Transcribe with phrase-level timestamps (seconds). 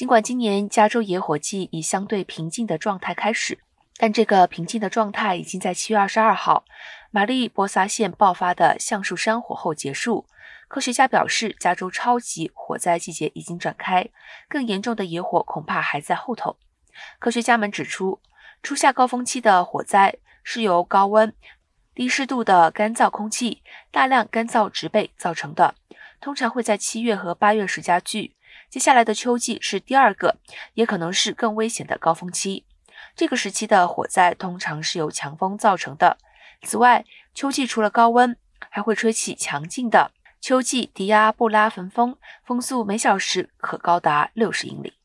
[0.00, 3.58] 尽管今年加州野火季以相对平静的状态开始，
[3.98, 6.64] 但这个平静的状态已经在七月二十二号
[7.10, 10.24] 玛丽波萨县爆发的橡树山火后结束。
[10.68, 14.08] 科学家表示，加州超级火灾季节已经展开，
[14.48, 16.56] 更严重的野火恐怕还在后头。
[17.18, 18.20] 科学家们指出，
[18.62, 21.30] 初夏高峰期的火灾是由高温、
[21.94, 25.74] 低湿度的干燥空气、大量干燥植被造成的，
[26.22, 28.34] 通常会在七月和八月时加剧。
[28.68, 30.38] 接下来的秋季是第二个，
[30.74, 32.64] 也可能是更危险的高峰期。
[33.16, 36.18] 这个时期的火灾通常是由强风造成的。
[36.62, 38.36] 此外，秋季除了高温，
[38.70, 44.99] 还会吹起强劲的秋季迪亚布拉焚风，风速每小时可高达六十英里。